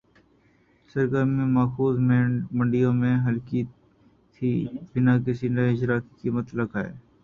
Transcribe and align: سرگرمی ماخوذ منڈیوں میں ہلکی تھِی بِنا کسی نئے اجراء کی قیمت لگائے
سرگرمی 0.89 1.45
ماخوذ 1.55 1.95
منڈیوں 2.57 2.93
میں 3.01 3.15
ہلکی 3.25 3.61
تھِی 4.33 4.51
بِنا 4.91 5.13
کسی 5.25 5.47
نئے 5.55 5.69
اجراء 5.71 5.99
کی 6.03 6.11
قیمت 6.21 6.47
لگائے 6.57 6.91